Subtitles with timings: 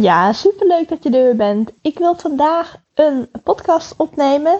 [0.00, 1.70] Ja, superleuk dat je er weer bent.
[1.82, 4.58] Ik wil vandaag een podcast opnemen.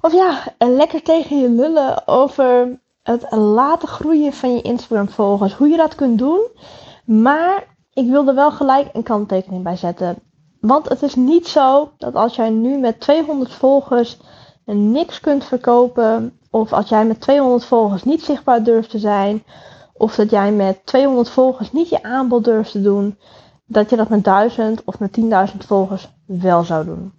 [0.00, 5.54] Of ja, lekker tegen je lullen over het laten groeien van je Instagram volgers.
[5.54, 6.48] Hoe je dat kunt doen.
[7.04, 10.16] Maar ik wil er wel gelijk een kanttekening bij zetten.
[10.60, 14.18] Want het is niet zo dat als jij nu met 200 volgers
[14.64, 16.38] niks kunt verkopen.
[16.50, 19.44] Of als jij met 200 volgers niet zichtbaar durft te zijn.
[19.92, 23.18] Of dat jij met 200 volgers niet je aanbod durft te doen
[23.68, 25.18] dat je dat met 1000 of met
[25.52, 27.12] 10.000 volgers wel zou doen.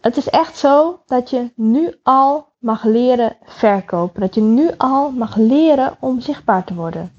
[0.00, 4.20] Het is echt zo dat je nu al mag leren verkopen.
[4.20, 7.12] Dat je nu al mag leren om zichtbaar te worden.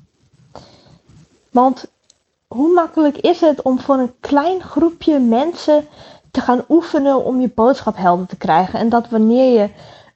[1.51, 1.91] Want
[2.47, 5.87] hoe makkelijk is het om voor een klein groepje mensen
[6.31, 8.79] te gaan oefenen om je boodschap helder te krijgen?
[8.79, 9.69] En dat wanneer je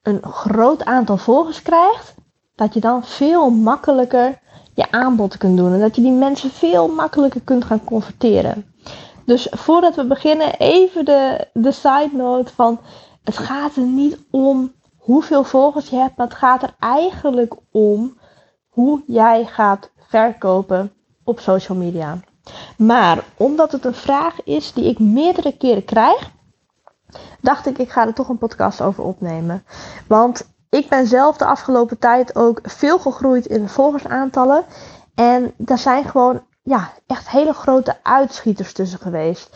[0.04, 2.14] een groot aantal volgers krijgt,
[2.56, 4.40] dat je dan veel makkelijker
[4.74, 5.74] je aanbod kunt doen.
[5.74, 8.66] En dat je die mensen veel makkelijker kunt gaan converteren.
[9.26, 12.80] Dus voordat we beginnen, even de, de side note van
[13.24, 18.18] het gaat er niet om hoeveel volgers je hebt, maar het gaat er eigenlijk om
[18.70, 20.92] hoe jij gaat verkopen
[21.24, 22.20] op social media.
[22.78, 26.32] Maar omdat het een vraag is die ik meerdere keren krijg,
[27.42, 29.64] dacht ik, ik ga er toch een podcast over opnemen.
[30.08, 34.66] Want ik ben zelf de afgelopen tijd ook veel gegroeid in volgersaantallen.
[35.16, 39.50] En daar zijn gewoon ja, echt hele grote uitschieters tussen geweest.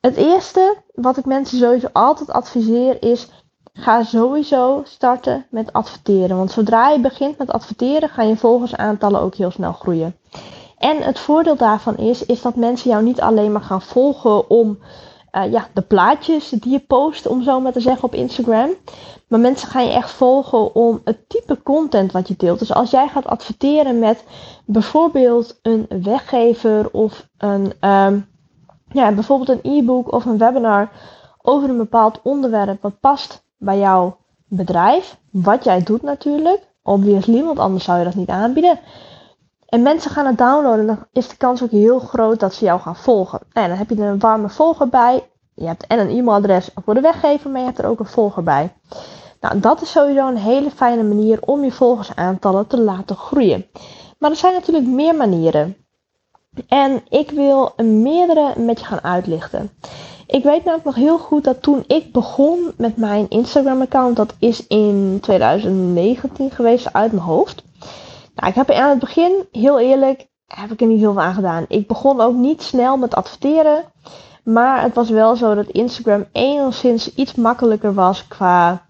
[0.00, 3.28] Het eerste wat ik mensen sowieso altijd adviseer is:
[3.72, 6.36] ga sowieso starten met adverteren.
[6.36, 10.16] Want zodra je begint met adverteren, gaan je volgersaantallen ook heel snel groeien.
[10.78, 14.78] En het voordeel daarvan is, is dat mensen jou niet alleen maar gaan volgen om
[15.36, 18.70] uh, ja, de plaatjes die je post, om zo maar te zeggen, op Instagram.
[19.28, 22.58] Maar mensen gaan je echt volgen om het type content wat je deelt.
[22.58, 24.24] Dus als jij gaat adverteren met
[24.64, 28.26] bijvoorbeeld een weggever of een, um,
[28.88, 30.90] ja, bijvoorbeeld een e-book of een webinar
[31.42, 34.16] over een bepaald onderwerp wat past bij jouw
[34.48, 36.66] bedrijf, wat jij doet natuurlijk.
[36.82, 38.78] Obviously, want anders zou je dat niet aanbieden.
[39.66, 42.80] En mensen gaan het downloaden, dan is de kans ook heel groot dat ze jou
[42.80, 43.40] gaan volgen.
[43.52, 45.22] En dan heb je er een warme volger bij.
[45.54, 48.42] Je hebt en een e-mailadres voor de weggever, maar je hebt er ook een volger
[48.42, 48.72] bij.
[49.40, 53.66] Nou, dat is sowieso een hele fijne manier om je volgersaantallen te laten groeien.
[54.18, 55.76] Maar er zijn natuurlijk meer manieren.
[56.68, 59.70] En ik wil meerdere met je gaan uitlichten.
[60.26, 64.34] Ik weet namelijk nog heel goed dat toen ik begon met mijn Instagram account, dat
[64.38, 67.64] is in 2019 geweest uit mijn hoofd.
[68.34, 71.34] Nou, ik heb aan het begin, heel eerlijk, heb ik er niet heel veel aan
[71.34, 71.64] gedaan.
[71.68, 73.84] Ik begon ook niet snel met adverteren.
[74.44, 78.86] Maar het was wel zo dat Instagram enigszins iets makkelijker was qua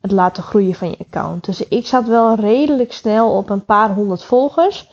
[0.00, 1.44] het laten groeien van je account.
[1.44, 4.90] Dus ik zat wel redelijk snel op een paar honderd volgers.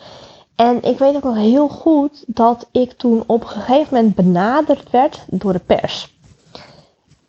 [0.56, 4.90] En ik weet ook wel heel goed dat ik toen op een gegeven moment benaderd
[4.90, 6.18] werd door de pers.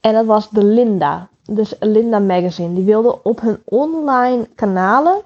[0.01, 1.29] En dat was de Linda.
[1.45, 2.75] Dus Linda Magazine.
[2.75, 5.23] Die wilde op hun online kanalen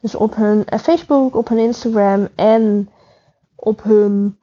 [0.00, 2.90] dus op hun eh, Facebook, op hun Instagram en
[3.56, 4.38] op hun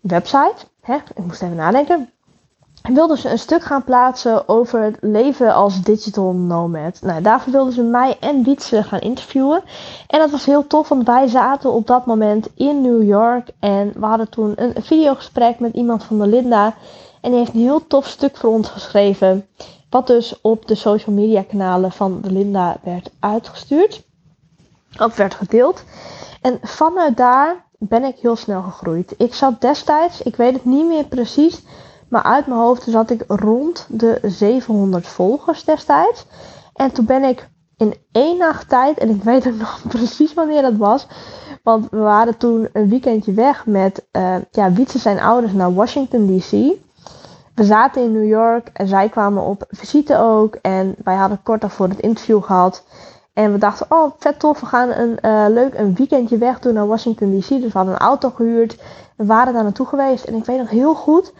[0.00, 0.54] website.
[0.86, 2.10] Hè, ik moest even nadenken.
[2.82, 6.98] Wilden ze een stuk gaan plaatsen over het leven als digital nomad.
[7.02, 9.62] Nou, daarvoor wilden ze mij en Wietse gaan interviewen.
[10.06, 13.48] En dat was heel tof, want wij zaten op dat moment in New York.
[13.58, 16.74] En we hadden toen een videogesprek met iemand van de Linda.
[17.20, 19.46] En die heeft een heel tof stuk voor ons geschreven.
[19.90, 24.04] Wat dus op de social media kanalen van de Linda werd uitgestuurd
[24.98, 25.84] op werd gedeeld.
[26.40, 29.14] En vanuit daar ben ik heel snel gegroeid.
[29.18, 31.62] Ik zat destijds, ik weet het niet meer precies,
[32.08, 36.26] maar uit mijn hoofd zat ik rond de 700 volgers destijds.
[36.74, 40.62] En toen ben ik in één nacht tijd, en ik weet ook nog precies wanneer
[40.62, 41.06] dat was,
[41.62, 46.26] want we waren toen een weekendje weg met uh, ja, Wietse zijn ouders naar Washington
[46.26, 46.50] DC.
[47.54, 50.54] We zaten in New York en zij kwamen op visite ook.
[50.54, 52.84] En wij hadden kort daarvoor het interview gehad.
[53.36, 56.74] En we dachten, oh vet tof, we gaan een uh, leuk een weekendje weg doen
[56.74, 57.48] naar Washington DC.
[57.48, 58.78] Dus we hadden een auto gehuurd.
[59.16, 60.24] We waren daar naartoe geweest.
[60.24, 61.32] En ik weet nog heel goed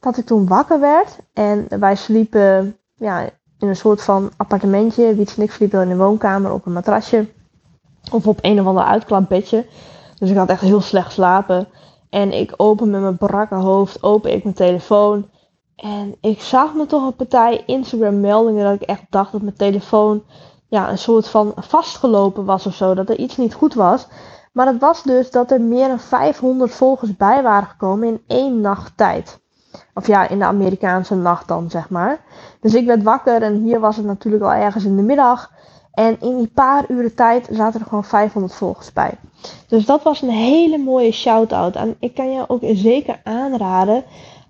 [0.00, 1.18] dat ik toen wakker werd.
[1.32, 3.22] En wij sliepen ja,
[3.58, 5.14] in een soort van appartementje.
[5.14, 7.28] Wiets en ik sliepen in een woonkamer op een matrasje.
[8.12, 9.66] Of op een of ander uitklapbedje.
[10.18, 11.68] Dus ik had echt heel slecht slapen.
[12.10, 15.28] En ik open met mijn brakke hoofd, open ik mijn telefoon.
[15.76, 19.56] En ik zag me toch een partij Instagram meldingen dat ik echt dacht dat mijn
[19.56, 20.22] telefoon
[20.74, 22.94] ja, een soort van vastgelopen was of zo.
[22.94, 24.06] Dat er iets niet goed was.
[24.52, 28.60] Maar het was dus dat er meer dan 500 volgers bij waren gekomen in één
[28.60, 29.40] nacht tijd.
[29.94, 32.20] Of ja, in de Amerikaanse nacht dan, zeg maar.
[32.60, 35.50] Dus ik werd wakker en hier was het natuurlijk al ergens in de middag.
[35.92, 39.14] En in die paar uren tijd zaten er gewoon 500 volgers bij.
[39.68, 41.76] Dus dat was een hele mooie shout-out.
[41.76, 44.04] En ik kan je ook zeker aanraden,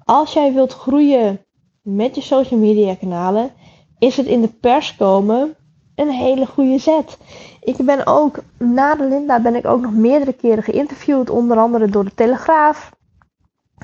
[0.04, 1.40] als jij wilt groeien
[1.82, 3.50] met je social media kanalen,
[3.98, 5.56] is het in de pers komen
[5.94, 7.19] een hele goede zet.
[7.61, 11.87] Ik ben ook, na de Linda ben ik ook nog meerdere keren geïnterviewd, onder andere
[11.87, 12.93] door de Telegraaf.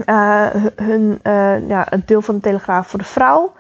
[0.07, 0.47] Uh,
[0.77, 3.53] hun, uh, ja, het deel van de Telegraaf voor de vrouw.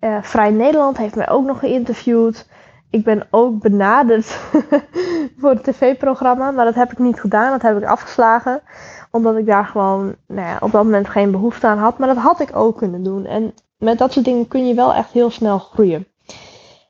[0.00, 2.48] Uh, Vrij Nederland heeft mij ook nog geïnterviewd.
[2.90, 4.26] Ik ben ook benaderd
[5.38, 7.50] voor het tv-programma, maar dat heb ik niet gedaan.
[7.50, 8.60] Dat heb ik afgeslagen,
[9.10, 11.98] omdat ik daar gewoon nou ja, op dat moment geen behoefte aan had.
[11.98, 13.26] Maar dat had ik ook kunnen doen.
[13.26, 16.06] En met dat soort dingen kun je wel echt heel snel groeien.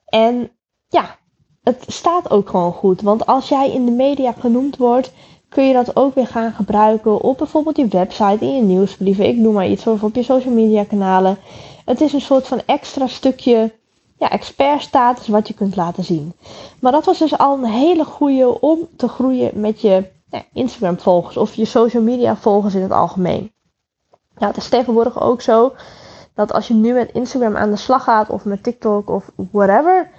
[0.07, 0.51] En
[0.89, 1.19] ja,
[1.63, 3.01] het staat ook gewoon goed.
[3.01, 5.13] Want als jij in de media genoemd wordt,
[5.49, 9.27] kun je dat ook weer gaan gebruiken op bijvoorbeeld je website, in je nieuwsbrieven.
[9.27, 11.39] Ik noem maar iets of op je social media kanalen.
[11.85, 13.73] Het is een soort van extra stukje
[14.19, 16.33] ja, expertstatus wat je kunt laten zien.
[16.81, 20.99] Maar dat was dus al een hele goede om te groeien met je ja, Instagram
[20.99, 23.53] volgers of je social media volgers in het algemeen.
[24.37, 25.73] Ja, het is tegenwoordig ook zo
[26.35, 30.11] dat als je nu met Instagram aan de slag gaat of met TikTok of whatever,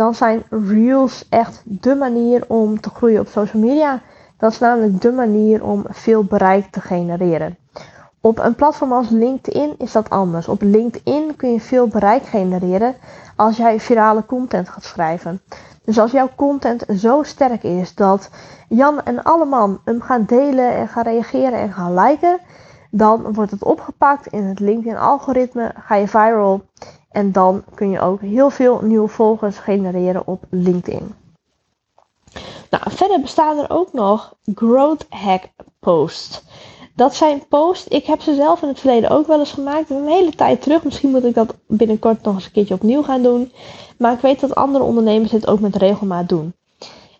[0.00, 4.00] dan zijn reels echt de manier om te groeien op social media.
[4.36, 7.56] Dat is namelijk de manier om veel bereik te genereren.
[8.20, 10.48] Op een platform als LinkedIn is dat anders.
[10.48, 12.94] Op LinkedIn kun je veel bereik genereren
[13.36, 15.40] als jij virale content gaat schrijven.
[15.84, 18.30] Dus als jouw content zo sterk is dat
[18.68, 22.38] Jan en Alleman hem gaan delen en gaan reageren en gaan liken,
[22.90, 26.62] dan wordt het opgepakt in het LinkedIn-algoritme, ga je viral
[27.10, 31.14] en dan kun je ook heel veel nieuwe volgers genereren op LinkedIn.
[32.70, 35.42] Nou, verder bestaan er ook nog growth hack
[35.80, 36.42] posts.
[36.94, 37.88] Dat zijn posts.
[37.88, 39.90] Ik heb ze zelf in het verleden ook wel eens gemaakt.
[39.90, 40.84] Een hele tijd terug.
[40.84, 43.52] Misschien moet ik dat binnenkort nog eens een keertje opnieuw gaan doen.
[43.98, 46.54] Maar ik weet dat andere ondernemers dit ook met regelmaat doen.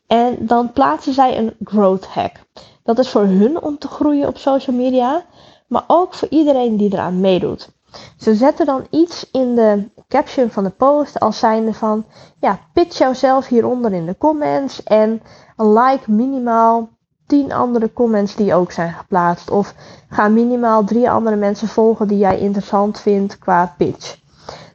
[0.07, 2.37] En dan plaatsen zij een growth hack.
[2.83, 5.25] Dat is voor hun om te groeien op social media.
[5.67, 7.71] Maar ook voor iedereen die eraan meedoet.
[8.17, 12.05] Ze zetten dan iets in de caption van de post als zijnde van,
[12.41, 15.23] ja, pitch jouzelf hieronder in de comments en
[15.57, 16.89] like minimaal
[17.27, 19.51] 10 andere comments die ook zijn geplaatst.
[19.51, 19.75] Of
[20.09, 24.19] ga minimaal drie andere mensen volgen die jij interessant vindt qua pitch.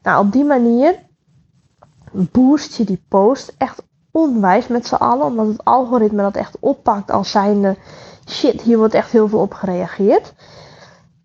[0.03, 0.95] Nou, op die manier
[2.11, 3.81] boost je die post echt
[4.11, 7.77] onwijs met z'n allen, omdat het algoritme dat echt oppakt als zijnde
[8.29, 10.33] shit, hier wordt echt heel veel op gereageerd.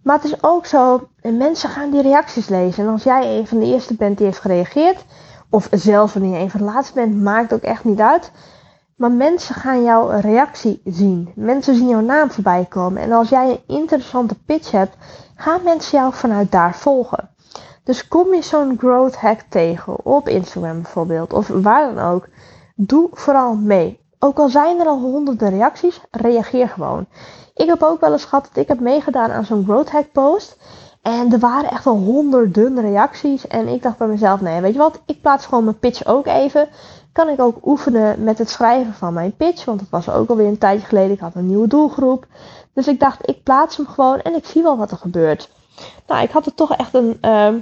[0.03, 2.85] Maar het is ook zo, mensen gaan die reacties lezen.
[2.85, 5.05] En als jij een van de eerste bent die heeft gereageerd,
[5.51, 8.33] of zelf wanneer je een van de laatste bent, maakt ook echt niet uit.
[8.97, 11.33] Maar mensen gaan jouw reactie zien.
[11.35, 13.03] Mensen zien jouw naam voorbij komen.
[13.03, 14.97] En als jij een interessante pitch hebt,
[15.35, 17.31] gaan mensen jou vanuit daar volgen.
[17.85, 22.29] Dus kom je zo'n growth hack tegen op Instagram bijvoorbeeld, of waar dan ook,
[22.75, 24.01] doe vooral mee.
[24.23, 27.07] Ook al zijn er al honderden reacties, reageer gewoon.
[27.55, 30.57] Ik heb ook wel eens gehad dat ik heb meegedaan aan zo'n growth hack post.
[31.03, 33.47] En er waren echt wel honderden reacties.
[33.47, 36.27] En ik dacht bij mezelf, nee, weet je wat, ik plaats gewoon mijn pitch ook
[36.27, 36.69] even.
[37.13, 39.65] Kan ik ook oefenen met het schrijven van mijn pitch.
[39.65, 41.11] Want het was ook alweer een tijdje geleden.
[41.11, 42.27] Ik had een nieuwe doelgroep.
[42.75, 45.51] Dus ik dacht, ik plaats hem gewoon en ik zie wel wat er gebeurt.
[46.07, 47.55] Nou, ik had er toch echt een uh,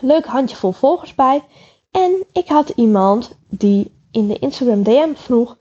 [0.00, 1.44] leuk handjevol volgers bij.
[1.90, 5.56] En ik had iemand die in de Instagram DM vroeg: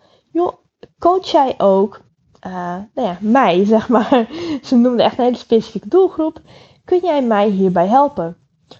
[0.99, 2.01] coach jij ook
[2.47, 4.27] uh, nou ja, mij, zeg maar.
[4.63, 6.41] Ze noemde echt een hele specifieke doelgroep.
[6.85, 8.37] Kun jij mij hierbij helpen?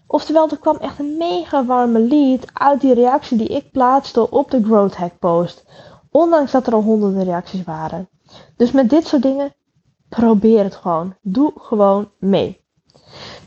[0.07, 4.51] Oftewel, er kwam echt een mega warme lead uit die reactie die ik plaatste op
[4.51, 5.65] de Growth Hack post.
[6.11, 8.09] Ondanks dat er al honderden reacties waren.
[8.55, 9.53] Dus met dit soort dingen,
[10.09, 11.15] probeer het gewoon.
[11.21, 12.65] Doe gewoon mee.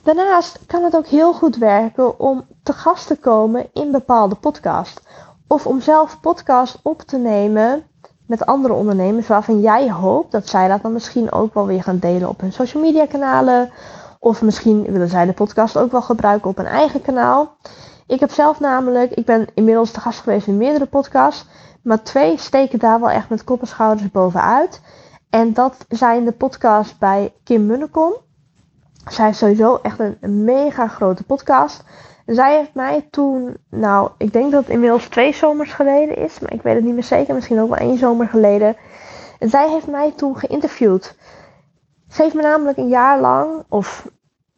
[0.02, 5.02] Daarnaast kan het ook heel goed werken om te gast te komen in bepaalde podcasts.
[5.48, 7.86] Of om zelf podcast op te nemen
[8.32, 11.98] met andere ondernemers waarvan jij hoopt dat zij dat dan misschien ook wel weer gaan
[11.98, 13.70] delen op hun social media kanalen.
[14.18, 17.56] Of misschien willen zij de podcast ook wel gebruiken op een eigen kanaal.
[18.06, 21.46] Ik heb zelf namelijk, ik ben inmiddels te gast geweest in meerdere podcasts.
[21.82, 24.80] Maar twee steken daar wel echt met kop en schouders bovenuit.
[25.30, 28.12] En dat zijn de podcasts bij Kim Munnekom.
[29.10, 31.84] Zij is sowieso echt een mega grote podcast.
[32.26, 36.52] Zij heeft mij toen, nou, ik denk dat het inmiddels twee zomers geleden is, maar
[36.52, 38.76] ik weet het niet meer zeker, misschien ook wel één zomer geleden.
[39.38, 41.14] En zij heeft mij toen geïnterviewd.
[42.08, 44.08] Ze heeft me namelijk een jaar lang, of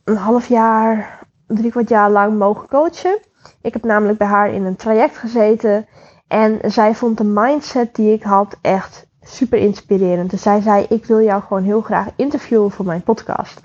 [0.05, 3.19] een half jaar, drie kwart jaar lang mogen coachen.
[3.63, 5.87] Ik heb namelijk bij haar in een traject gezeten.
[6.29, 10.31] En zij vond de mindset die ik had echt super inspirerend.
[10.31, 13.61] Dus zij zei: Ik wil jou gewoon heel graag interviewen voor mijn podcast.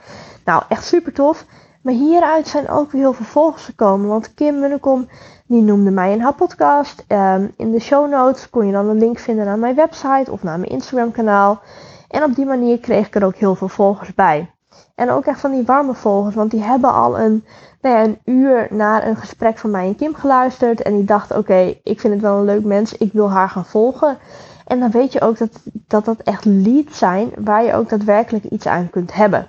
[0.45, 1.45] Nou, echt super tof.
[1.81, 4.07] Maar hieruit zijn ook weer heel veel volgers gekomen.
[4.07, 5.07] Want Kim Munnekom,
[5.47, 7.03] die noemde mij in haar podcast.
[7.07, 10.43] Ehm, in de show notes kon je dan een link vinden naar mijn website of
[10.43, 11.59] naar mijn Instagram kanaal.
[12.07, 14.51] En op die manier kreeg ik er ook heel veel volgers bij.
[14.95, 17.45] En ook echt van die warme volgers, want die hebben al een,
[17.81, 20.81] nou ja, een uur naar een gesprek van mij en Kim geluisterd.
[20.81, 23.65] En die dachten, oké, ik vind het wel een leuk mens, ik wil haar gaan
[23.65, 24.17] volgen.
[24.65, 28.43] En dan weet je ook dat dat, dat echt leads zijn waar je ook daadwerkelijk
[28.43, 29.47] iets aan kunt hebben.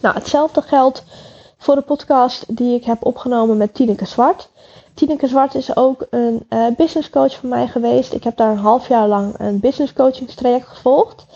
[0.00, 1.04] Nou, hetzelfde geldt
[1.58, 4.48] voor de podcast die ik heb opgenomen met Tineke Zwart.
[4.94, 8.12] Tineke Zwart is ook een uh, business coach van mij geweest.
[8.12, 11.26] Ik heb daar een half jaar lang een business coachingstraject gevolgd.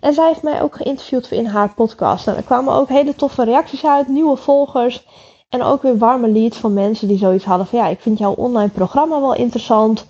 [0.00, 2.26] En zij heeft mij ook geïnterviewd in haar podcast.
[2.26, 5.06] Nou, er kwamen ook hele toffe reacties uit, nieuwe volgers.
[5.48, 8.32] En ook weer warme leads van mensen die zoiets hadden van ja, ik vind jouw
[8.32, 10.06] online programma wel interessant.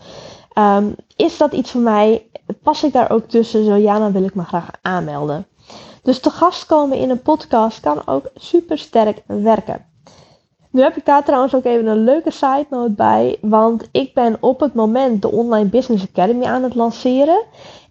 [0.59, 2.27] Um, is dat iets voor mij?
[2.63, 3.65] Pas ik daar ook tussen?
[3.65, 5.47] Zo ja, dan wil ik me graag aanmelden.
[6.07, 9.87] Dus te gast komen in een podcast kan ook super sterk werken.
[10.71, 13.39] Nu heb ik daar trouwens ook even een leuke side note bij.
[13.41, 17.43] Want ik ben op het moment de Online Business Academy aan het lanceren.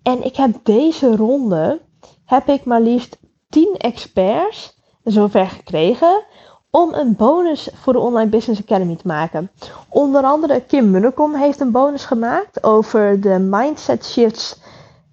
[0.04, 1.82] En ik heb deze ronde,
[2.26, 3.18] heb ik maar liefst
[3.50, 6.24] 10 experts zover gekregen
[6.72, 9.52] om een bonus voor de Online Business Academy te maken.
[9.90, 14.60] Onder andere Kim Munnekom heeft een bonus gemaakt over de mindset shifts,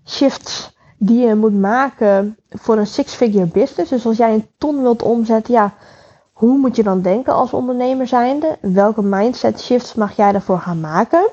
[0.07, 0.73] shifts
[1.05, 3.91] die je moet maken voor een six-figure business.
[3.91, 5.75] Dus als jij een ton wilt omzetten, ja,
[6.33, 8.59] hoe moet je dan denken als ondernemer zijnde?
[8.61, 11.31] Welke mindset shifts mag jij daarvoor gaan maken?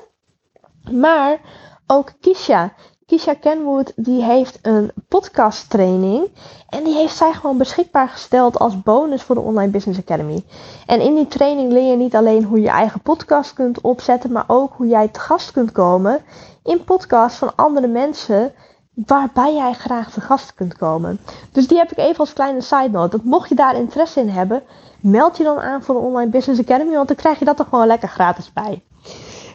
[0.92, 1.40] Maar
[1.86, 2.72] ook Kisha,
[3.06, 6.28] Kisha Kenwood, die heeft een podcast training.
[6.68, 10.44] En die heeft zij gewoon beschikbaar gesteld als bonus voor de Online Business Academy.
[10.86, 14.44] En in die training leer je niet alleen hoe je eigen podcast kunt opzetten, maar
[14.46, 16.20] ook hoe jij te gast kunt komen
[16.64, 18.52] in podcasts van andere mensen
[19.06, 21.20] waarbij jij graag te gast kunt komen.
[21.52, 23.16] Dus die heb ik even als kleine side note.
[23.16, 24.62] Dat mocht je daar interesse in hebben,
[25.00, 27.64] meld je dan aan voor de Online Business Academy, want dan krijg je dat er
[27.64, 28.82] gewoon lekker gratis bij.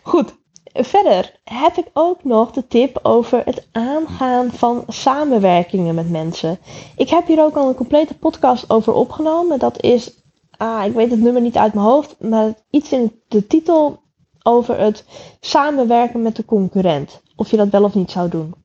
[0.04, 0.36] Goed,
[0.74, 6.58] verder heb ik ook nog de tip over het aangaan van samenwerkingen met mensen.
[6.96, 9.60] Ik heb hier ook al een complete podcast over opgenomen.
[9.60, 10.24] Dat is,
[10.58, 14.04] ah, ik weet het nummer niet uit mijn hoofd, maar iets in de titel
[14.44, 15.06] over het
[15.40, 17.22] samenwerken met de concurrent.
[17.36, 18.65] Of je dat wel of niet zou doen.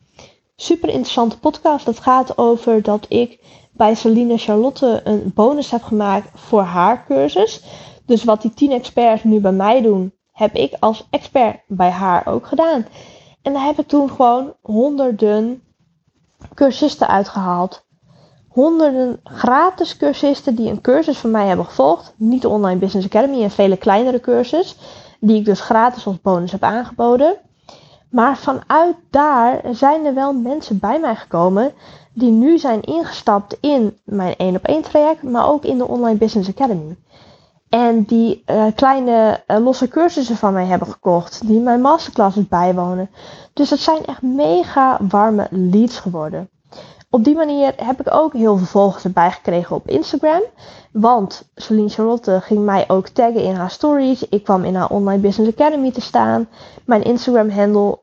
[0.61, 1.85] Super interessante podcast.
[1.85, 3.39] Dat gaat over dat ik
[3.73, 7.65] bij Celine Charlotte een bonus heb gemaakt voor haar cursus.
[8.07, 12.27] Dus wat die 10 experts nu bij mij doen, heb ik als expert bij haar
[12.27, 12.87] ook gedaan.
[13.43, 15.63] En daar heb ik toen gewoon honderden
[16.55, 17.87] cursisten uitgehaald.
[18.49, 22.15] Honderden gratis cursisten die een cursus van mij hebben gevolgd.
[22.17, 24.77] Niet de Online Business Academy, een vele kleinere cursus.
[25.21, 27.37] Die ik dus gratis als bonus heb aangeboden.
[28.11, 31.73] Maar vanuit daar zijn er wel mensen bij mij gekomen
[32.13, 36.19] die nu zijn ingestapt in mijn 1 op 1 traject, maar ook in de Online
[36.19, 36.97] Business Academy.
[37.69, 43.11] En die uh, kleine uh, losse cursussen van mij hebben gekocht, die mijn masterclasses bijwonen.
[43.53, 46.49] Dus dat zijn echt mega warme leads geworden.
[47.13, 50.43] Op die manier heb ik ook heel veel volgers erbij gekregen op Instagram.
[50.93, 54.29] Want Celine Charlotte ging mij ook taggen in haar stories.
[54.29, 56.49] Ik kwam in haar Online Business Academy te staan.
[56.85, 57.99] Mijn Instagram handle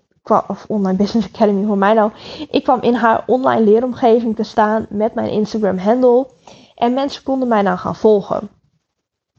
[0.48, 2.12] of Online Business Academy voor mij nou.
[2.50, 6.28] Ik kwam in haar online leeromgeving te staan met mijn Instagram handle.
[6.76, 8.50] En mensen konden mij dan gaan volgen.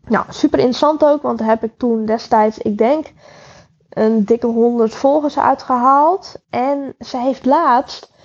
[0.07, 3.13] Nou, super interessant ook, want daar heb ik toen destijds, ik denk,
[3.89, 6.35] een dikke 100 volgers uitgehaald.
[6.51, 8.17] En ze heeft laatst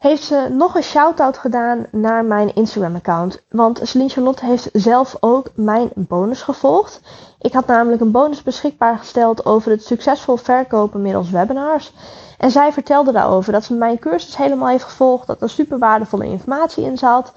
[0.00, 3.42] heeft ze nog een shout-out gedaan naar mijn Instagram-account.
[3.48, 7.00] Want Celine Charlotte heeft zelf ook mijn bonus gevolgd.
[7.38, 11.92] Ik had namelijk een bonus beschikbaar gesteld over het succesvol verkopen middels webinars.
[12.38, 16.26] En zij vertelde daarover dat ze mijn cursus helemaal heeft gevolgd, dat er super waardevolle
[16.26, 17.32] informatie in zat.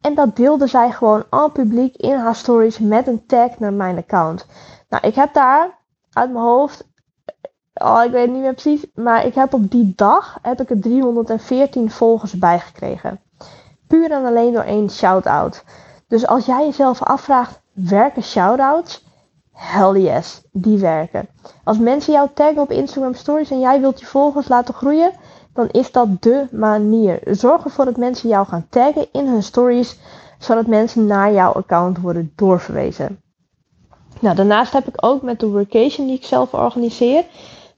[0.00, 3.96] En dat deelde zij gewoon al publiek in haar stories met een tag naar mijn
[3.96, 4.46] account.
[4.88, 5.78] Nou, ik heb daar
[6.12, 6.88] uit mijn hoofd
[7.78, 8.86] Oh, ik weet niet meer precies.
[8.94, 13.20] Maar ik heb op die dag heb ik er 314 volgers bijgekregen.
[13.86, 15.64] Puur en alleen door één shout-out.
[16.08, 19.06] Dus als jij jezelf afvraagt, werken shout-outs?
[19.52, 21.28] Hell yes, die werken.
[21.64, 25.10] Als mensen jou taggen op Instagram stories en jij wilt je volgers laten groeien,
[25.52, 27.20] dan is dat de manier.
[27.24, 29.98] Zorg ervoor dat mensen jou gaan taggen in hun stories,
[30.38, 33.20] zodat mensen naar jouw account worden doorverwezen.
[34.20, 37.24] Nou, daarnaast heb ik ook met de workation die ik zelf organiseer,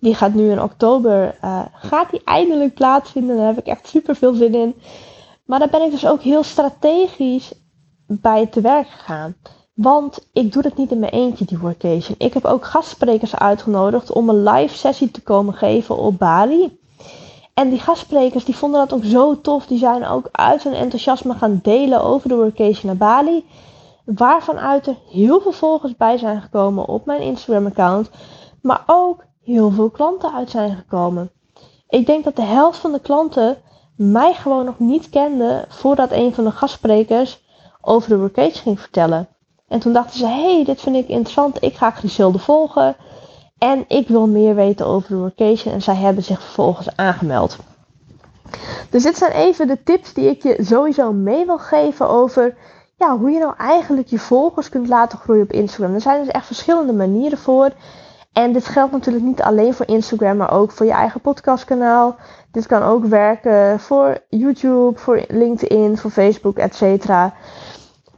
[0.01, 3.37] die gaat nu in oktober, uh, gaat die eindelijk plaatsvinden.
[3.37, 4.75] Daar heb ik echt super veel zin in.
[5.45, 7.53] Maar daar ben ik dus ook heel strategisch
[8.07, 9.37] bij te werk gegaan.
[9.75, 12.15] Want ik doe dat niet in mijn eentje, die workation.
[12.19, 16.79] Ik heb ook gastsprekers uitgenodigd om een live sessie te komen geven op Bali.
[17.55, 19.67] En die gastsprekers die vonden dat ook zo tof.
[19.67, 23.45] Die zijn ook uit hun enthousiasme gaan delen over de workation naar Bali.
[24.05, 28.11] Waarvan uit er heel veel volgers bij zijn gekomen op mijn Instagram account.
[28.63, 31.31] Maar ook heel veel klanten uit zijn gekomen.
[31.89, 33.57] Ik denk dat de helft van de klanten
[33.97, 37.43] mij gewoon nog niet kende voordat een van de gastsprekers
[37.81, 39.29] over de workation ging vertellen.
[39.69, 42.97] En toen dachten ze, hey, dit vind ik interessant, ik ga Griselde volgen.
[43.59, 45.75] En ik wil meer weten over de workation.
[45.75, 47.57] En zij hebben zich vervolgens aangemeld.
[48.91, 52.57] Dus dit zijn even de tips die ik je sowieso mee wil geven over
[52.97, 55.95] ja, hoe je nou eigenlijk je volgers kunt laten groeien op Instagram.
[55.95, 57.71] Er zijn dus echt verschillende manieren voor.
[58.33, 62.17] En dit geldt natuurlijk niet alleen voor Instagram, maar ook voor je eigen podcastkanaal.
[62.51, 67.09] Dit kan ook werken voor YouTube, voor LinkedIn, voor Facebook, etc.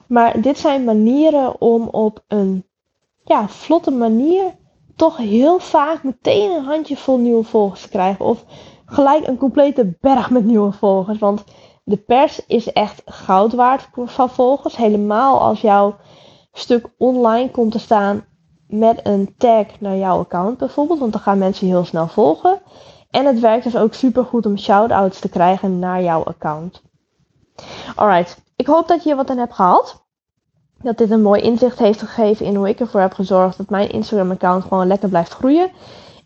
[0.07, 2.65] Maar dit zijn manieren om op een
[3.25, 4.45] ja, vlotte manier
[4.97, 8.25] toch heel vaak meteen een handjevol nieuwe volgers te krijgen.
[8.25, 8.45] Of
[8.87, 11.19] gelijk een complete berg met nieuwe volgers.
[11.19, 11.45] Want
[11.85, 14.77] de pers is echt goud waard van volgers.
[14.77, 15.97] Helemaal als jouw
[16.53, 18.25] stuk online komt te staan
[18.73, 20.99] met een tag naar jouw account bijvoorbeeld.
[20.99, 22.61] Want dan gaan mensen heel snel volgen.
[23.11, 26.83] En het werkt dus ook super goed om shout-outs te krijgen naar jouw account.
[27.95, 30.05] Alright, ik hoop dat je hier wat aan hebt gehad.
[30.83, 33.91] Dat dit een mooi inzicht heeft gegeven in hoe ik ervoor heb gezorgd dat mijn
[33.91, 35.71] Instagram-account gewoon lekker blijft groeien.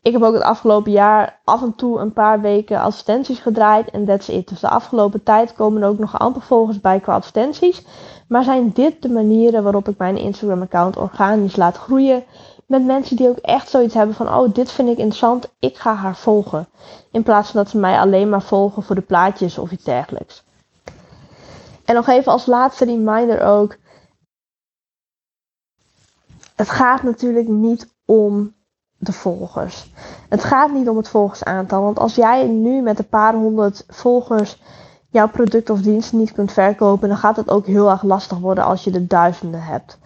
[0.03, 4.05] Ik heb ook het afgelopen jaar af en toe een paar weken advertenties gedraaid en
[4.05, 4.49] that's it.
[4.49, 7.85] Dus de afgelopen tijd komen er ook nog amper volgers bij qua advertenties.
[8.29, 12.25] Maar zijn dit de manieren waarop ik mijn Instagram account organisch laat groeien?
[12.67, 15.95] Met mensen die ook echt zoiets hebben van, oh dit vind ik interessant, ik ga
[15.95, 16.69] haar volgen.
[17.11, 20.45] In plaats van dat ze mij alleen maar volgen voor de plaatjes of iets dergelijks.
[21.85, 23.77] En nog even als laatste reminder ook.
[26.55, 28.55] Het gaat natuurlijk niet om
[28.99, 29.91] de volgers.
[30.29, 31.83] Het gaat niet om het volgersaantal.
[31.83, 34.59] Want als jij nu met een paar honderd volgers
[35.17, 38.65] jouw product of dienst niet kunt verkopen, dan gaat het ook heel erg lastig worden
[38.65, 39.99] als je de duizenden hebt.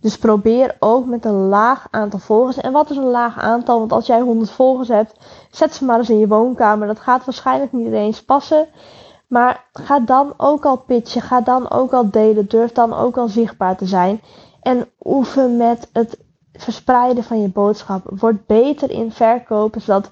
[0.00, 2.56] Dus probeer ook met een laag aantal volgers.
[2.56, 3.78] En wat is een laag aantal?
[3.78, 5.14] Want als jij 100 volgers hebt,
[5.50, 6.86] zet ze maar eens in je woonkamer.
[6.86, 8.68] Dat gaat waarschijnlijk niet eens passen.
[9.26, 11.22] Maar ga dan ook al pitchen.
[11.22, 12.48] Ga dan ook al delen.
[12.48, 14.20] Durf dan ook al zichtbaar te zijn.
[14.62, 16.18] En oefen met het
[16.52, 18.02] verspreiden van je boodschap.
[18.04, 20.10] Word beter in verkopen, zodat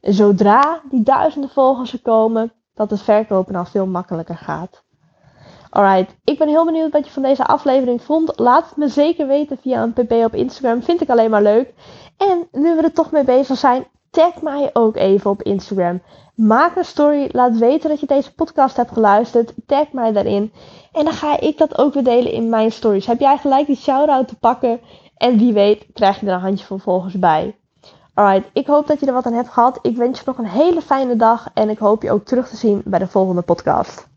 [0.00, 4.82] zodra die duizenden volgers er komen, dat het verkopen dan veel makkelijker gaat.
[5.70, 8.38] Alright, ik ben heel benieuwd wat je van deze aflevering vond.
[8.38, 10.82] Laat het me zeker weten via een pp op Instagram.
[10.82, 11.74] Vind ik alleen maar leuk.
[12.16, 16.02] En nu we er toch mee bezig zijn, tag mij ook even op Instagram.
[16.34, 19.52] Maak een story, laat weten dat je deze podcast hebt geluisterd.
[19.66, 20.52] Tag mij daarin.
[20.92, 23.06] En dan ga ik dat ook weer delen in mijn stories.
[23.06, 24.80] Heb jij gelijk die shout-out te pakken?
[25.16, 27.59] En wie weet krijg je er een handjevol volgers bij.
[28.20, 29.78] Alright, ik hoop dat je er wat aan hebt gehad.
[29.82, 32.56] Ik wens je nog een hele fijne dag en ik hoop je ook terug te
[32.56, 34.09] zien bij de volgende podcast.